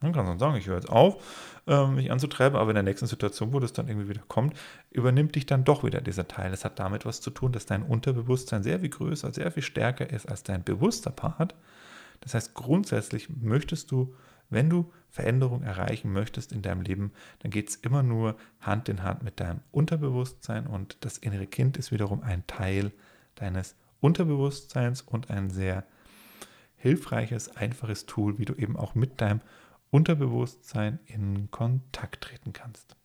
Dann 0.00 0.12
kannst 0.12 0.28
du 0.28 0.30
dann 0.30 0.38
sagen, 0.38 0.56
ich 0.56 0.66
höre 0.66 0.76
jetzt 0.76 0.88
auf, 0.88 1.22
ähm, 1.66 1.96
mich 1.96 2.10
anzutreiben, 2.10 2.58
aber 2.58 2.70
in 2.70 2.74
der 2.74 2.82
nächsten 2.82 3.06
Situation, 3.06 3.52
wo 3.52 3.60
das 3.60 3.72
dann 3.72 3.88
irgendwie 3.88 4.08
wieder 4.08 4.22
kommt, 4.28 4.54
übernimmt 4.90 5.34
dich 5.34 5.44
dann 5.44 5.64
doch 5.64 5.84
wieder 5.84 6.00
dieser 6.00 6.26
Teil. 6.26 6.50
Das 6.50 6.64
hat 6.64 6.78
damit 6.78 7.04
was 7.04 7.20
zu 7.20 7.30
tun, 7.30 7.52
dass 7.52 7.66
dein 7.66 7.82
Unterbewusstsein 7.82 8.62
sehr 8.62 8.80
viel 8.80 8.88
größer, 8.88 9.32
sehr 9.32 9.50
viel 9.52 9.62
stärker 9.62 10.08
ist 10.08 10.28
als 10.28 10.42
dein 10.42 10.64
bewusster 10.64 11.10
Part. 11.10 11.54
Das 12.20 12.34
heißt, 12.34 12.54
grundsätzlich 12.54 13.28
möchtest 13.28 13.90
du, 13.90 14.14
wenn 14.48 14.70
du 14.70 14.90
Veränderung 15.10 15.62
erreichen 15.62 16.12
möchtest 16.12 16.52
in 16.52 16.62
deinem 16.62 16.82
Leben, 16.82 17.12
dann 17.40 17.50
geht 17.50 17.68
es 17.68 17.76
immer 17.76 18.02
nur 18.02 18.36
Hand 18.60 18.88
in 18.88 19.02
Hand 19.02 19.22
mit 19.22 19.38
deinem 19.38 19.60
Unterbewusstsein 19.70 20.66
und 20.66 20.96
das 21.00 21.18
innere 21.18 21.46
Kind 21.46 21.76
ist 21.76 21.92
wiederum 21.92 22.22
ein 22.22 22.46
Teil 22.46 22.92
deines 23.34 23.76
Unterbewusstseins 24.00 25.02
und 25.02 25.30
ein 25.30 25.50
sehr 25.50 25.84
hilfreiches, 26.76 27.56
einfaches 27.56 28.06
Tool, 28.06 28.38
wie 28.38 28.44
du 28.44 28.54
eben 28.54 28.76
auch 28.76 28.94
mit 28.94 29.20
deinem 29.20 29.40
Unterbewusstsein 29.90 31.00
in 31.06 31.50
Kontakt 31.50 32.22
treten 32.22 32.52
kannst. 32.52 32.96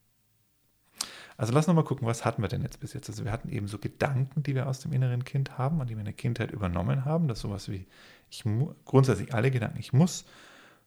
Also 1.38 1.52
lass 1.54 1.68
noch 1.68 1.74
mal 1.74 1.84
gucken, 1.84 2.08
was 2.08 2.24
hatten 2.24 2.42
wir 2.42 2.48
denn 2.48 2.62
jetzt 2.62 2.80
bis 2.80 2.94
jetzt? 2.94 3.10
Also 3.10 3.26
wir 3.26 3.32
hatten 3.32 3.50
eben 3.50 3.68
so 3.68 3.78
Gedanken, 3.78 4.44
die 4.44 4.56
wir 4.56 4.68
aus 4.68 4.80
dem 4.80 4.94
inneren 4.94 5.26
Kind 5.26 5.58
haben 5.58 5.82
und 5.82 5.90
die 5.90 5.96
wir 5.96 6.00
in 6.00 6.06
der 6.06 6.14
Kindheit 6.14 6.52
übernommen 6.52 7.04
haben. 7.04 7.28
Das 7.28 7.40
ist 7.40 7.42
sowas 7.42 7.70
wie, 7.70 7.88
ich 8.30 8.44
grundsätzlich 8.86 9.34
alle 9.34 9.52
Gedanken, 9.52 9.80
ich 9.80 9.92
muss 9.92 10.26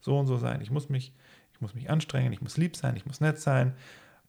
so 0.00 0.18
und 0.18 0.26
so 0.26 0.38
sein, 0.38 0.60
ich 0.60 0.70
muss 0.70 0.88
mich, 0.88 1.12
ich 1.52 1.60
muss 1.60 1.74
mich 1.74 1.90
anstrengen, 1.90 2.32
ich 2.32 2.40
muss 2.40 2.56
lieb 2.56 2.76
sein, 2.76 2.96
ich 2.96 3.04
muss 3.04 3.20
nett 3.20 3.38
sein. 3.38 3.74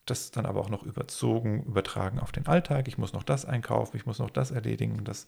Das 0.05 0.31
dann 0.31 0.45
aber 0.45 0.59
auch 0.59 0.69
noch 0.69 0.83
überzogen, 0.83 1.63
übertragen 1.63 2.19
auf 2.19 2.31
den 2.31 2.47
Alltag. 2.47 2.88
Ich 2.88 2.97
muss 2.97 3.13
noch 3.13 3.23
das 3.23 3.45
einkaufen, 3.45 3.95
ich 3.95 4.05
muss 4.05 4.19
noch 4.19 4.31
das 4.31 4.51
erledigen. 4.51 5.03
Das 5.03 5.27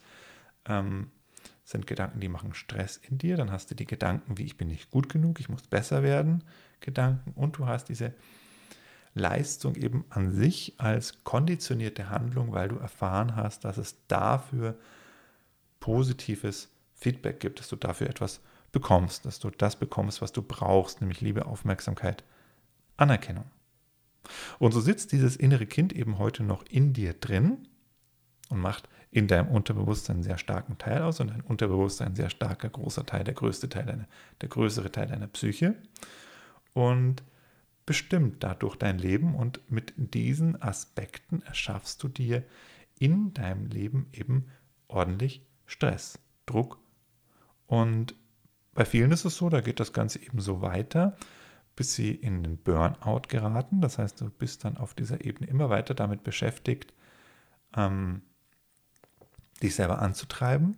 ähm, 0.66 1.12
sind 1.72 1.88
Gedanken, 1.88 2.20
die 2.20 2.28
machen 2.28 2.54
Stress 2.54 2.98
in 2.98 3.18
dir. 3.18 3.38
Dann 3.38 3.52
hast 3.52 3.72
du 3.72 3.76
die 3.76 3.86
Gedanken, 3.86 4.38
wie 4.38 4.44
ich 4.44 4.58
bin 4.58 4.68
nicht 4.68 4.92
gut 4.92 5.10
genug, 5.10 5.40
ich 5.40 5.50
muss 5.50 5.64
besser 5.64 6.04
werden, 6.04 6.44
Gedanken. 6.80 7.32
Und 7.32 7.58
du 7.58 7.66
hast 7.66 7.90
diese 7.90 8.14
Leistung 9.14 9.76
eben 9.76 10.06
an 10.10 10.32
sich 10.32 10.76
als 10.78 11.24
konditionierte 11.24 12.10
Handlung, 12.10 12.54
weil 12.54 12.70
du 12.70 12.78
erfahren 12.78 13.36
hast, 13.36 13.66
dass 13.66 13.78
es 13.78 13.96
dafür 14.08 14.78
positives 15.80 16.70
Feedback 16.94 17.40
gibt, 17.40 17.60
dass 17.60 17.68
du 17.68 17.76
dafür 17.76 18.10
etwas 18.10 18.42
bekommst, 18.72 19.26
dass 19.26 19.40
du 19.40 19.50
das 19.50 19.76
bekommst, 19.76 20.22
was 20.22 20.32
du 20.32 20.42
brauchst, 20.42 21.02
nämlich 21.02 21.20
Liebe, 21.20 21.46
Aufmerksamkeit, 21.46 22.24
Anerkennung. 22.96 23.46
Und 24.60 24.72
so 24.72 24.80
sitzt 24.80 25.12
dieses 25.12 25.36
innere 25.36 25.66
Kind 25.66 25.94
eben 25.94 26.20
heute 26.20 26.44
noch 26.44 26.64
in 26.70 26.94
dir 26.94 27.14
drin 27.14 27.68
und 28.50 28.60
macht 28.60 28.88
in 29.12 29.28
deinem 29.28 29.50
Unterbewusstsein 29.50 30.18
einen 30.18 30.24
sehr 30.24 30.38
starken 30.38 30.78
Teil 30.78 31.02
aus 31.02 31.20
und 31.20 31.30
dein 31.30 31.42
Unterbewusstsein 31.42 32.10
ein 32.10 32.16
sehr 32.16 32.30
starker, 32.30 32.70
großer 32.70 33.06
Teil, 33.06 33.26
der 33.26 33.34
größte 33.34 33.68
Teil 33.68 33.86
deiner, 33.86 34.08
der 34.40 34.50
größere 34.50 34.92
Teil 34.92 35.08
deiner 35.08 35.28
Psyche 35.28 35.76
und 36.74 37.24
bestimmt 37.86 38.42
dadurch 38.44 38.78
dein 38.78 38.98
Leben 38.98 39.36
und 39.36 39.60
mit 39.70 39.94
diesen 39.98 40.62
Aspekten 40.62 41.42
erschaffst 41.42 42.02
du 42.02 42.08
dir 42.08 42.44
in 43.00 43.34
deinem 43.34 43.68
Leben 43.68 44.08
eben 44.14 44.48
ordentlich 44.88 45.46
Stress, 45.66 46.18
Druck 46.46 46.80
und 47.68 48.16
bei 48.74 48.86
vielen 48.86 49.12
ist 49.12 49.26
es 49.26 49.36
so, 49.36 49.50
da 49.50 49.60
geht 49.60 49.82
das 49.82 49.92
Ganze 49.92 50.22
eben 50.22 50.40
so 50.40 50.62
weiter, 50.62 51.18
bis 51.76 51.94
sie 51.96 52.12
in 52.12 52.44
den 52.44 52.58
Burnout 52.58 53.24
geraten. 53.28 53.82
Das 53.82 53.98
heißt, 53.98 54.22
du 54.22 54.30
bist 54.30 54.64
dann 54.64 54.78
auf 54.78 54.94
dieser 54.94 55.26
Ebene 55.26 55.50
immer 55.50 55.70
weiter 55.70 55.94
damit 55.94 56.24
beschäftigt, 56.24 56.94
ähm, 57.76 58.22
dich 59.62 59.76
selber 59.76 60.02
anzutreiben. 60.02 60.78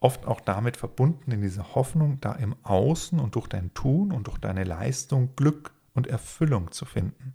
Oft 0.00 0.26
auch 0.26 0.40
damit 0.40 0.76
verbunden 0.76 1.32
in 1.32 1.40
dieser 1.40 1.74
Hoffnung, 1.74 2.20
da 2.20 2.32
im 2.32 2.54
Außen 2.62 3.18
und 3.18 3.34
durch 3.34 3.48
dein 3.48 3.72
Tun 3.72 4.12
und 4.12 4.26
durch 4.26 4.38
deine 4.38 4.64
Leistung 4.64 5.34
Glück 5.36 5.72
und 5.94 6.06
Erfüllung 6.06 6.70
zu 6.70 6.84
finden. 6.84 7.34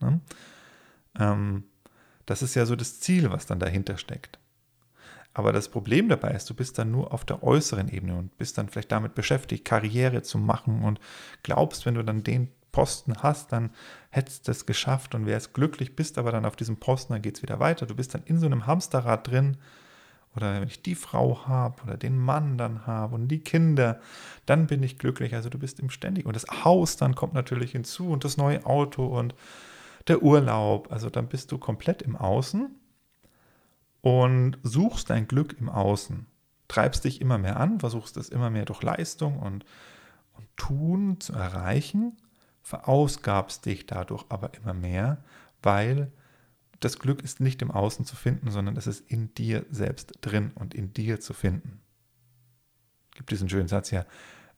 Ne? 0.00 0.20
Ähm, 1.18 1.64
das 2.24 2.42
ist 2.42 2.54
ja 2.54 2.66
so 2.66 2.76
das 2.76 3.00
Ziel, 3.00 3.30
was 3.30 3.46
dann 3.46 3.58
dahinter 3.58 3.96
steckt. 3.98 4.38
Aber 5.34 5.52
das 5.52 5.68
Problem 5.68 6.08
dabei 6.08 6.32
ist, 6.32 6.50
du 6.50 6.54
bist 6.54 6.78
dann 6.78 6.90
nur 6.90 7.12
auf 7.12 7.24
der 7.24 7.42
äußeren 7.42 7.88
Ebene 7.88 8.16
und 8.16 8.36
bist 8.38 8.58
dann 8.58 8.68
vielleicht 8.68 8.92
damit 8.92 9.14
beschäftigt, 9.14 9.64
Karriere 9.64 10.22
zu 10.22 10.38
machen 10.38 10.82
und 10.82 11.00
glaubst, 11.42 11.86
wenn 11.86 11.94
du 11.94 12.02
dann 12.02 12.24
den 12.24 12.50
Posten 12.78 13.14
hast, 13.24 13.50
dann 13.50 13.70
hättest 14.10 14.46
du 14.46 14.52
es 14.52 14.64
geschafft 14.64 15.16
und 15.16 15.26
wärst 15.26 15.52
glücklich, 15.52 15.96
bist 15.96 16.16
aber 16.16 16.30
dann 16.30 16.44
auf 16.44 16.54
diesem 16.54 16.76
Posten, 16.76 17.12
dann 17.12 17.22
geht 17.22 17.36
es 17.36 17.42
wieder 17.42 17.58
weiter. 17.58 17.86
Du 17.86 17.96
bist 17.96 18.14
dann 18.14 18.22
in 18.24 18.38
so 18.38 18.46
einem 18.46 18.68
Hamsterrad 18.68 19.26
drin. 19.26 19.56
Oder 20.36 20.60
wenn 20.60 20.68
ich 20.68 20.80
die 20.80 20.94
Frau 20.94 21.48
habe 21.48 21.82
oder 21.82 21.96
den 21.96 22.16
Mann 22.16 22.56
dann 22.56 22.86
habe 22.86 23.16
und 23.16 23.26
die 23.26 23.40
Kinder, 23.40 23.98
dann 24.46 24.68
bin 24.68 24.80
ich 24.84 24.96
glücklich. 24.96 25.34
Also 25.34 25.48
du 25.48 25.58
bist 25.58 25.80
im 25.80 25.90
ständig. 25.90 26.24
Und 26.24 26.36
das 26.36 26.46
Haus 26.64 26.96
dann 26.96 27.16
kommt 27.16 27.34
natürlich 27.34 27.72
hinzu 27.72 28.10
und 28.10 28.22
das 28.22 28.36
neue 28.36 28.64
Auto 28.64 29.06
und 29.06 29.34
der 30.06 30.22
Urlaub. 30.22 30.92
Also 30.92 31.10
dann 31.10 31.26
bist 31.26 31.50
du 31.50 31.58
komplett 31.58 32.02
im 32.02 32.14
Außen 32.14 32.70
und 34.02 34.58
suchst 34.62 35.10
dein 35.10 35.26
Glück 35.26 35.56
im 35.58 35.68
Außen. 35.68 36.26
Treibst 36.68 37.02
dich 37.02 37.20
immer 37.20 37.38
mehr 37.38 37.58
an, 37.58 37.80
versuchst 37.80 38.16
es 38.16 38.28
immer 38.28 38.50
mehr 38.50 38.66
durch 38.66 38.84
Leistung 38.84 39.40
und, 39.40 39.64
und 40.34 40.46
Tun 40.56 41.18
zu 41.18 41.32
erreichen 41.32 42.16
verausgabst 42.68 43.64
dich 43.64 43.86
dadurch 43.86 44.26
aber 44.28 44.52
immer 44.52 44.74
mehr, 44.74 45.24
weil 45.62 46.12
das 46.80 46.98
Glück 46.98 47.22
ist 47.22 47.40
nicht 47.40 47.62
im 47.62 47.70
Außen 47.70 48.04
zu 48.04 48.14
finden, 48.14 48.50
sondern 48.50 48.76
es 48.76 48.86
ist 48.86 49.10
in 49.10 49.32
dir 49.32 49.64
selbst 49.70 50.12
drin 50.20 50.52
und 50.54 50.74
in 50.74 50.92
dir 50.92 51.18
zu 51.18 51.32
finden. 51.32 51.80
Es 53.10 53.16
gibt 53.16 53.30
diesen 53.30 53.48
schönen 53.48 53.68
Satz 53.68 53.90
ja, 53.90 54.04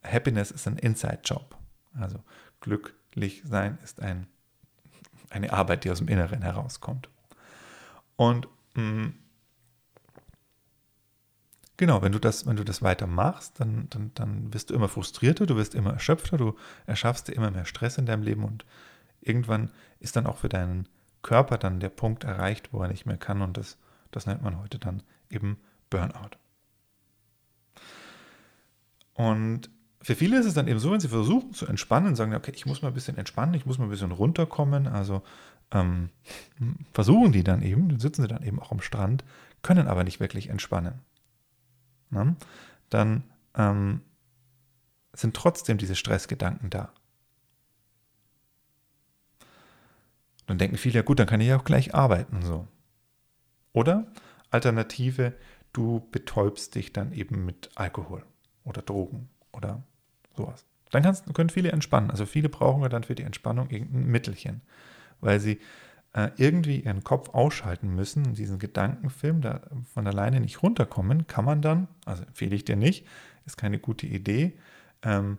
Happiness 0.03 0.51
ist 0.51 0.67
ein 0.67 0.77
Inside-Job. 0.77 1.57
Also 1.95 2.19
glücklich 2.61 3.43
sein 3.45 3.79
ist 3.85 4.01
ein, 4.03 4.27
eine 5.31 5.53
Arbeit, 5.53 5.85
die 5.85 5.91
aus 5.91 5.99
dem 5.99 6.09
Inneren 6.09 6.43
herauskommt. 6.43 7.09
Und 8.17 8.49
mh, 8.75 8.83
mm, 8.83 9.15
Genau, 11.81 12.03
wenn 12.03 12.13
du 12.13 12.19
das, 12.19 12.45
wenn 12.45 12.57
du 12.57 12.63
das 12.63 12.83
weiter 12.83 13.07
machst, 13.07 13.59
dann, 13.59 13.87
dann, 13.89 14.11
dann 14.13 14.53
wirst 14.53 14.69
du 14.69 14.75
immer 14.75 14.87
frustrierter, 14.87 15.47
du 15.47 15.57
wirst 15.57 15.75
immer 15.75 15.95
erschöpfter, 15.95 16.37
du 16.37 16.55
erschaffst 16.85 17.27
dir 17.27 17.33
immer 17.33 17.51
mehr 17.51 17.65
Stress 17.65 17.97
in 17.97 18.05
deinem 18.05 18.23
Leben 18.23 18.45
und 18.45 18.67
irgendwann 19.23 19.71
ist 19.99 20.15
dann 20.15 20.27
auch 20.27 20.37
für 20.37 20.51
deinen 20.51 20.91
Körper 21.23 21.57
dann 21.57 21.81
der 21.81 21.89
Punkt 21.89 22.25
erreicht, 22.25 22.75
wo 22.75 22.83
er 22.83 22.89
nicht 22.89 23.07
mehr 23.07 23.17
kann 23.17 23.41
und 23.41 23.57
das, 23.57 23.79
das 24.11 24.27
nennt 24.27 24.43
man 24.43 24.59
heute 24.59 24.79
dann 24.79 25.03
eben 25.31 25.57
Burnout. 25.89 26.37
Und 29.15 29.71
für 30.03 30.17
viele 30.17 30.39
ist 30.39 30.45
es 30.45 30.53
dann 30.53 30.69
eben 30.69 30.81
so, 30.81 30.93
wenn 30.93 31.01
sie 31.01 31.09
versuchen 31.09 31.55
zu 31.55 31.67
entspannen, 31.67 32.15
sagen, 32.15 32.35
okay, 32.35 32.53
ich 32.55 32.67
muss 32.67 32.83
mal 32.83 32.89
ein 32.89 32.95
bisschen 32.95 33.17
entspannen, 33.17 33.55
ich 33.55 33.65
muss 33.65 33.79
mal 33.79 33.85
ein 33.85 33.91
bisschen 33.91 34.13
runterkommen, 34.13 34.87
also 34.87 35.23
ähm, 35.71 36.11
versuchen 36.93 37.33
die 37.33 37.43
dann 37.43 37.63
eben, 37.63 37.89
dann 37.89 38.01
sitzen 38.01 38.21
sie 38.21 38.29
dann 38.29 38.43
eben 38.43 38.61
auch 38.61 38.71
am 38.71 38.83
Strand, 38.83 39.25
können 39.63 39.89
aber 39.89 40.05
nicht 40.05 40.21
wirklich 40.21 40.51
entspannen 40.51 41.01
ne, 42.11 42.37
dann 42.89 43.25
ähm, 43.55 44.03
sind 45.13 45.35
trotzdem 45.35 45.79
diese 45.79 45.97
Stressgedanken 45.97 46.71
da. 46.71 46.93
Dann 50.47 50.59
denken 50.59 50.77
viele, 50.77 50.97
ja 50.97 51.03
gut, 51.03 51.19
dann 51.19 51.27
kann 51.27 51.41
ich 51.41 51.49
ja 51.49 51.57
auch 51.57 51.65
gleich 51.65 51.95
arbeiten 51.95 52.43
so. 52.43 52.67
Oder 53.73 54.07
Alternative, 54.51 55.35
du 55.73 56.09
betäubst 56.11 56.75
dich 56.75 56.93
dann 56.93 57.13
eben 57.13 57.45
mit 57.45 57.71
Alkohol 57.77 58.25
oder 58.65 58.83
Drogen 58.83 59.29
oder 59.53 59.85
sowas. 60.37 60.67
Dann 60.91 61.03
kannst, 61.03 61.33
können 61.35 61.51
viele 61.51 61.71
entspannen. 61.71 62.11
Also 62.11 62.27
viele 62.27 62.49
brauchen 62.49 62.83
ja 62.83 62.89
dann 62.89 63.05
für 63.05 63.15
die 63.15 63.23
Entspannung 63.23 63.71
irgendein 63.71 64.07
Mittelchen, 64.07 64.63
weil 65.21 65.39
sie 65.39 65.61
äh, 66.13 66.31
irgendwie 66.37 66.81
ihren 66.81 67.05
Kopf 67.05 67.31
ausschalten 67.31 67.95
müssen, 67.95 68.35
diesen 68.35 68.59
Gedankenfilm 68.59 69.41
da 69.41 69.61
von 69.93 70.07
alleine 70.07 70.41
nicht 70.41 70.63
runterkommen, 70.63 71.27
kann 71.27 71.45
man 71.45 71.63
dann, 71.63 71.89
also 72.05 72.25
empfehle 72.25 72.57
ich 72.57 72.65
dir 72.65 72.77
nicht, 72.77 73.07
ist 73.47 73.57
keine 73.57 73.79
gute 73.79 74.07
Idee, 74.07 74.55
ähm, 75.03 75.39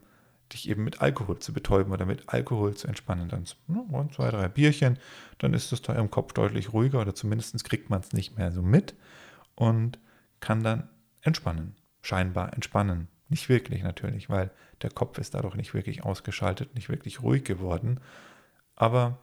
dich 0.54 0.70
eben 0.70 0.84
mit 0.84 1.02
Alkohol 1.02 1.40
zu 1.40 1.54
betäuben 1.54 1.94
oder 1.94 2.06
mit 2.06 2.28
Alkohol 2.28 2.76
zu 2.76 2.88
entspannen. 2.88 3.30
Dann 3.30 3.46
ne, 3.68 4.10
zwei, 4.14 4.30
drei 4.30 4.48
Bierchen, 4.48 4.98
dann 5.38 5.54
ist 5.54 5.72
es 5.72 5.82
da 5.82 5.94
im 5.94 6.12
Kopf 6.12 6.34
deutlich 6.34 6.74
ruhiger 6.74 7.00
oder 7.02 7.16
zumindest 7.16 7.64
kriegt 7.64 7.90
man 7.90 8.02
es 8.02 8.12
nicht 8.12 8.38
mehr 8.38 8.52
so 8.52 8.62
mit 8.62 8.96
und 9.56 10.00
kann 10.40 10.64
dann 10.64 10.90
entspannen. 11.22 11.76
scheinbar 12.02 12.54
entspannen. 12.54 13.08
Nicht 13.30 13.48
wirklich 13.48 13.84
natürlich, 13.84 14.30
weil 14.30 14.52
der 14.82 14.90
Kopf 14.90 15.18
ist 15.18 15.36
dadurch 15.36 15.56
nicht 15.56 15.74
wirklich 15.74 16.04
ausgeschaltet, 16.04 16.76
nicht 16.76 16.90
wirklich 16.90 17.22
ruhig 17.22 17.44
geworden. 17.44 18.00
Aber 18.76 19.20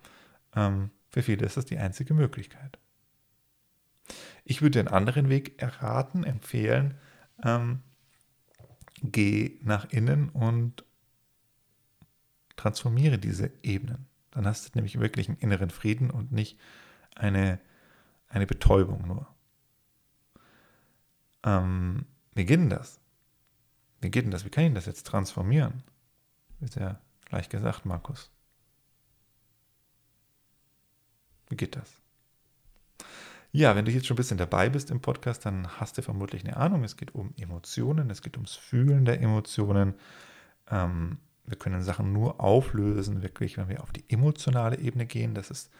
ähm, 0.54 0.90
für 1.18 1.24
viele 1.24 1.46
ist 1.46 1.56
das 1.56 1.64
die 1.64 1.78
einzige 1.78 2.14
Möglichkeit. 2.14 2.78
Ich 4.44 4.62
würde 4.62 4.78
den 4.78 4.86
anderen 4.86 5.28
Weg 5.28 5.60
erraten, 5.60 6.22
empfehlen, 6.22 6.96
ähm, 7.42 7.82
geh 9.02 9.58
nach 9.62 9.90
innen 9.90 10.28
und 10.28 10.84
transformiere 12.54 13.18
diese 13.18 13.50
Ebenen. 13.64 14.06
Dann 14.30 14.46
hast 14.46 14.64
du 14.64 14.70
nämlich 14.78 15.00
wirklich 15.00 15.28
einen 15.28 15.38
inneren 15.38 15.70
Frieden 15.70 16.12
und 16.12 16.30
nicht 16.30 16.56
eine, 17.16 17.58
eine 18.28 18.46
Betäubung 18.46 19.08
nur. 19.08 19.26
Ähm, 21.42 22.06
wie 22.32 22.44
geht 22.44 22.70
das? 22.70 23.00
Wie 24.00 24.10
geht 24.10 24.24
denn 24.24 24.30
das? 24.30 24.44
Wie 24.44 24.50
kann 24.50 24.66
ich 24.66 24.74
das 24.74 24.86
jetzt 24.86 25.04
transformieren? 25.04 25.82
Ist 26.60 26.76
ja 26.76 27.00
leicht 27.30 27.50
gesagt, 27.50 27.86
Markus. 27.86 28.30
Wie 31.36 31.37
geht 31.56 31.76
das? 31.76 32.00
Ja, 33.50 33.74
wenn 33.74 33.86
du 33.86 33.90
jetzt 33.90 34.06
schon 34.06 34.14
ein 34.14 34.18
bisschen 34.18 34.38
dabei 34.38 34.68
bist 34.68 34.90
im 34.90 35.00
Podcast, 35.00 35.46
dann 35.46 35.80
hast 35.80 35.96
du 35.96 36.02
vermutlich 36.02 36.44
eine 36.44 36.56
Ahnung. 36.56 36.84
Es 36.84 36.96
geht 36.96 37.14
um 37.14 37.32
Emotionen, 37.38 38.10
es 38.10 38.20
geht 38.20 38.36
ums 38.36 38.54
Fühlen 38.54 39.04
der 39.04 39.20
Emotionen. 39.20 39.94
Ähm, 40.70 41.18
wir 41.46 41.56
können 41.56 41.82
Sachen 41.82 42.12
nur 42.12 42.40
auflösen, 42.40 43.22
wirklich, 43.22 43.56
wenn 43.56 43.68
wir 43.68 43.82
auf 43.82 43.90
die 43.90 44.04
emotionale 44.08 44.78
Ebene 44.78 45.06
gehen. 45.06 45.34
Das 45.34 45.50
ist 45.50 45.70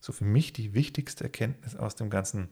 so 0.00 0.12
für 0.12 0.24
mich 0.24 0.52
die 0.52 0.72
wichtigste 0.72 1.24
Erkenntnis 1.24 1.74
aus 1.74 1.96
dem 1.96 2.10
ganzen 2.10 2.48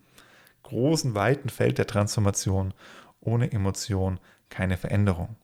großen, 0.64 1.14
weiten 1.14 1.50
Feld 1.50 1.78
der 1.78 1.86
Transformation. 1.86 2.74
Ohne 3.20 3.52
Emotion 3.52 4.18
keine 4.48 4.76
Veränderung. 4.76 5.36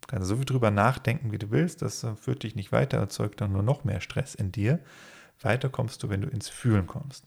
Du 0.00 0.06
kannst 0.08 0.28
so 0.28 0.36
viel 0.36 0.46
drüber 0.46 0.70
nachdenken, 0.70 1.30
wie 1.30 1.38
du 1.38 1.50
willst. 1.50 1.82
Das 1.82 2.06
führt 2.16 2.42
dich 2.42 2.54
nicht 2.54 2.72
weiter, 2.72 2.96
erzeugt 2.96 3.42
dann 3.42 3.52
nur 3.52 3.62
noch 3.62 3.84
mehr 3.84 4.00
Stress 4.00 4.34
in 4.34 4.50
dir. 4.50 4.80
Weiter 5.40 5.68
kommst 5.68 6.02
du, 6.02 6.08
wenn 6.08 6.22
du 6.22 6.28
ins 6.28 6.48
Fühlen 6.48 6.86
kommst. 6.86 7.26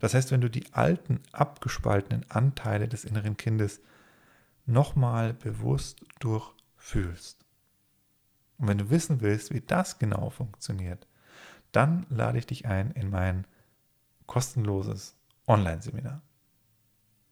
Das 0.00 0.14
heißt, 0.14 0.30
wenn 0.30 0.40
du 0.40 0.48
die 0.48 0.72
alten, 0.72 1.20
abgespaltenen 1.32 2.24
Anteile 2.30 2.88
des 2.88 3.04
inneren 3.04 3.36
Kindes 3.36 3.80
nochmal 4.66 5.34
bewusst 5.34 6.00
durchfühlst. 6.20 7.44
Und 8.58 8.68
wenn 8.68 8.78
du 8.78 8.90
wissen 8.90 9.20
willst, 9.20 9.52
wie 9.52 9.60
das 9.60 9.98
genau 9.98 10.30
funktioniert, 10.30 11.06
dann 11.72 12.06
lade 12.10 12.38
ich 12.38 12.46
dich 12.46 12.66
ein 12.66 12.92
in 12.92 13.10
mein 13.10 13.46
kostenloses 14.26 15.16
Online-Seminar. 15.46 16.22